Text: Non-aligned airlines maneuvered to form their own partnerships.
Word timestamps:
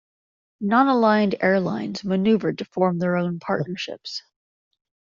Non-aligned 0.61 1.35
airlines 1.41 2.03
maneuvered 2.03 2.57
to 2.57 2.65
form 2.65 2.97
their 2.97 3.15
own 3.17 3.37
partnerships. 3.37 4.23